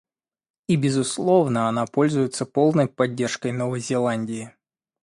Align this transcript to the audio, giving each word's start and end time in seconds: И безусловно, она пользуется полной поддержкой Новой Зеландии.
И 0.67 0.77
безусловно, 0.77 1.67
она 1.69 1.85
пользуется 1.85 2.47
полной 2.47 2.87
поддержкой 2.87 3.51
Новой 3.51 3.81
Зеландии. 3.81 4.51